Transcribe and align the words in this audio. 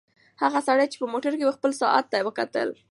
هغه 0.41 0.59
سړی 0.67 0.85
چې 0.91 0.97
په 1.01 1.07
موټر 1.13 1.33
کې 1.37 1.45
و 1.47 1.55
خپل 1.57 1.71
ساعت 1.81 2.05
ته 2.11 2.17
وکتل. 2.27 2.69